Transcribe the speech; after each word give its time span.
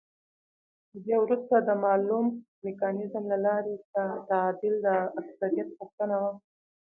او 0.91 0.97
بيا 1.05 1.17
وروسته 1.21 1.55
د 1.59 1.69
مالوم 1.85 2.27
ميکانيزم 2.65 3.23
له 3.31 3.37
لارې 3.45 3.75
که 3.91 4.01
تعديل 4.29 4.75
د 4.85 4.87
اکثريت 5.19 5.67
غوښتنه 5.77 6.15
وه، 6.23 6.31